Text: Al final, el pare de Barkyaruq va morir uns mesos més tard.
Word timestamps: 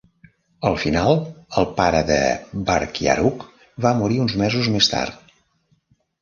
Al 0.69 0.77
final, 0.83 1.19
el 1.61 1.67
pare 1.79 1.99
de 2.07 2.17
Barkyaruq 2.69 3.45
va 3.87 3.93
morir 4.01 4.19
uns 4.25 4.35
mesos 4.45 4.73
més 4.79 4.91
tard. 4.95 5.37